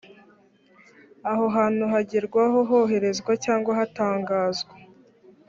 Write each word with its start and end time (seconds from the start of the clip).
aho 1.31 1.43
hantu 1.55 1.83
hagerwaho, 1.93 2.57
hoherezwa 2.69 3.31
cyangwa 3.43 3.71
hatangazwa 3.79 4.73